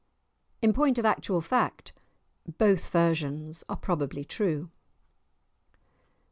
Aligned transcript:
In 0.63 0.73
point 0.73 0.97
of 0.97 1.05
actual 1.05 1.41
fact, 1.41 1.93
both 2.57 2.89
versions 2.89 3.63
are 3.69 3.77
probably 3.77 4.25
true! 4.25 4.71